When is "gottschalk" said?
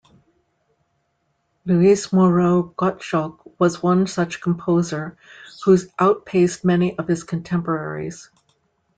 2.75-3.37